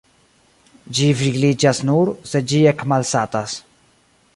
Ĝi 0.99 1.09
vigliĝas 1.21 1.83
nur, 1.91 2.13
se 2.33 2.45
ĝi 2.53 2.67
ekmalsatas. 2.75 3.61